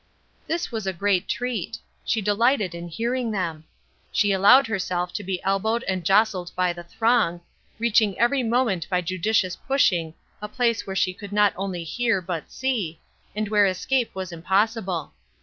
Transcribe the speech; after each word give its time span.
This 0.47 0.71
was 0.71 0.87
a 0.87 0.93
great 0.93 1.27
treat; 1.27 1.77
she 2.03 2.21
delighted 2.21 2.73
in 2.73 2.87
hearing 2.87 3.29
them. 3.29 3.65
She 4.11 4.31
allowed 4.31 4.65
herself 4.65 5.13
to 5.13 5.23
be 5.23 5.39
elbowed 5.43 5.83
and 5.83 6.03
jostled 6.03 6.51
by 6.55 6.73
the 6.73 6.83
throng, 6.83 7.39
reaching 7.77 8.17
every 8.17 8.41
moment 8.41 8.89
by 8.89 9.01
judicious 9.01 9.55
pushing 9.55 10.15
a 10.41 10.47
place 10.47 10.87
where 10.87 10.95
she 10.95 11.13
could 11.13 11.31
not 11.31 11.53
only 11.55 11.83
hear 11.83 12.19
but 12.19 12.51
see, 12.51 12.99
and 13.35 13.49
where 13.49 13.67
escape 13.67 14.15
was 14.15 14.31
impossible. 14.31 15.13